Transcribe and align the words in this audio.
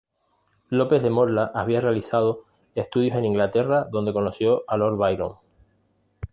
López 0.69 1.03
de 1.03 1.11
Morla 1.11 1.51
había 1.53 1.79
realizado 1.79 2.45
estudios 2.73 3.15
en 3.17 3.25
Inglaterra, 3.25 3.85
donde 3.91 4.11
conoció 4.13 4.63
a 4.67 4.75
Lord 4.75 4.97
Byron. 4.97 5.35